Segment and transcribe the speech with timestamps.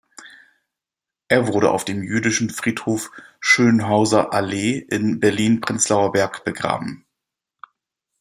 [1.27, 7.05] Er wurde auf dem Jüdischen Friedhof Schönhauser Allee in Berlin-Prenzlauer Berg begraben.